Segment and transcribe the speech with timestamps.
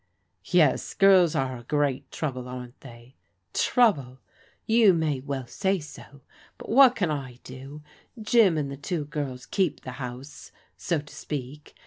[0.43, 3.17] "Yes, girls are a great trouble, aren't they?"
[3.47, 4.17] *' Trouble!
[4.65, 6.21] you may well say so.
[6.57, 7.83] But what can I do?
[8.19, 11.75] Jim and the two girls keep the house, so to speak.